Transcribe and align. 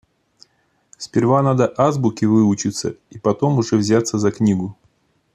Сперва 0.97 1.43
надо 1.43 1.71
азбуке 1.77 2.25
выучиться 2.25 2.95
и 3.11 3.19
потом 3.19 3.59
уже 3.59 3.75
взяться 3.77 4.17
за 4.17 4.31
книгу. 4.31 4.75